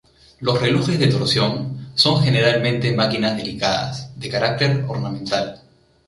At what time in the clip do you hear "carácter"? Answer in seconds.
4.31-4.83